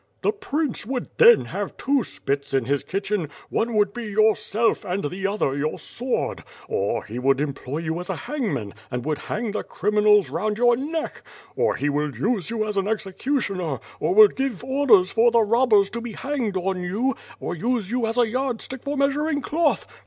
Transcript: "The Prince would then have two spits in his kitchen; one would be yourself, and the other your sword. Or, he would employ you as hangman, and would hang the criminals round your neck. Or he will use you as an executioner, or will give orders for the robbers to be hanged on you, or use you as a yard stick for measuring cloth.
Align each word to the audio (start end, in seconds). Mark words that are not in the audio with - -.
"The 0.23 0.31
Prince 0.31 0.83
would 0.87 1.09
then 1.17 1.45
have 1.45 1.77
two 1.77 2.03
spits 2.03 2.55
in 2.55 2.65
his 2.65 2.81
kitchen; 2.81 3.29
one 3.49 3.73
would 3.75 3.93
be 3.93 4.05
yourself, 4.05 4.83
and 4.83 5.03
the 5.03 5.27
other 5.27 5.55
your 5.55 5.77
sword. 5.77 6.43
Or, 6.67 7.03
he 7.03 7.19
would 7.19 7.39
employ 7.39 7.77
you 7.81 7.99
as 7.99 8.07
hangman, 8.07 8.73
and 8.89 9.05
would 9.05 9.19
hang 9.19 9.51
the 9.51 9.61
criminals 9.63 10.31
round 10.31 10.57
your 10.57 10.75
neck. 10.75 11.21
Or 11.55 11.75
he 11.75 11.87
will 11.87 12.17
use 12.17 12.49
you 12.49 12.65
as 12.65 12.77
an 12.77 12.87
executioner, 12.87 13.79
or 13.99 14.15
will 14.15 14.27
give 14.29 14.63
orders 14.63 15.11
for 15.11 15.29
the 15.29 15.43
robbers 15.43 15.91
to 15.91 16.01
be 16.01 16.13
hanged 16.13 16.57
on 16.57 16.81
you, 16.81 17.15
or 17.39 17.53
use 17.53 17.91
you 17.91 18.07
as 18.07 18.17
a 18.17 18.27
yard 18.27 18.59
stick 18.59 18.81
for 18.81 18.97
measuring 18.97 19.43
cloth. 19.43 19.85